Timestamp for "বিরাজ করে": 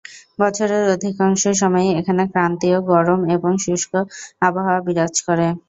4.87-5.47